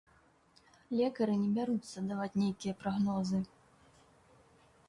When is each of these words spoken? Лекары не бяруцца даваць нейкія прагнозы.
Лекары 0.99 1.35
не 1.43 1.51
бяруцца 1.59 1.97
даваць 2.13 2.39
нейкія 2.45 2.73
прагнозы. 2.83 3.47